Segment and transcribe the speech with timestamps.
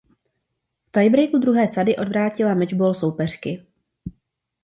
[0.85, 3.65] V tiebreaku druhé sady odvrátila mečbol soupeřky.